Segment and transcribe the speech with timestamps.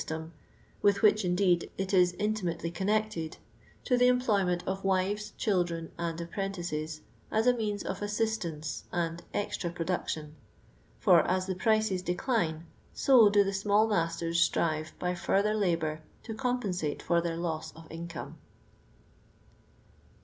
[0.01, 0.31] Hiemj
[0.81, 3.37] with which, indenl, it is inti mat«»iy connected,
[3.83, 5.33] to the employment of wives.
[5.37, 5.89] c:iii.ire:i.
[5.99, 10.31] and anprentices, as nmeanf of a«<''«tance and xtra produetioji
[10.99, 12.63] f..r .is the prices d viine
[13.09, 17.21] m do the saiali nia^tiTsi strive by further '..niur t J c »mp n>at fir
[17.21, 18.39] thiir loss of income.